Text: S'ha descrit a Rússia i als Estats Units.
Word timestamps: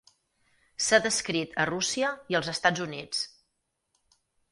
S'ha 0.85 0.99
descrit 1.03 1.53
a 1.63 1.65
Rússia 1.69 2.09
i 2.35 2.39
als 2.39 2.49
Estats 2.53 2.83
Units. 2.87 3.21